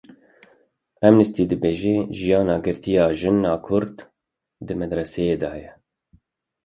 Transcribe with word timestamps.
Amnesty 1.07 1.43
dibêje; 1.51 1.95
jiyana 2.17 2.55
girtiya 2.63 3.05
jin 3.19 3.39
a 3.51 3.55
kurd 3.65 3.97
di 4.65 4.73
metirsiyê 4.79 5.35
de 5.41 5.51
ye. 5.61 5.69